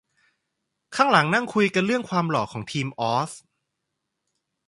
[0.95, 3.31] ข้างหลังนั่งคุยกันเรื่องความหล่อของทีมออส